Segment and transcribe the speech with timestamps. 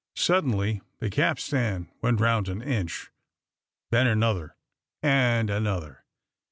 [0.17, 3.11] Suddenly the capstan went round an inch;
[3.91, 4.55] then another
[5.03, 6.05] and another.